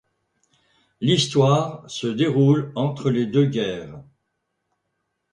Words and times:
L’histoire 0.99 1.87
se 1.87 2.07
déroule 2.07 2.71
entre 2.75 3.11
les 3.11 3.27
deux 3.27 3.45
guerres. 3.45 4.03